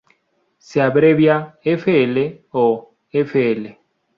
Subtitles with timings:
[0.67, 2.15] Se abrevia fL
[2.63, 2.65] o
[3.29, 3.61] fl.